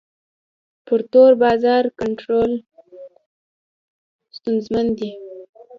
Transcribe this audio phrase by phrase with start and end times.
[0.85, 2.51] پر تور بازار کنټرول
[4.37, 5.11] ستونزمن دی.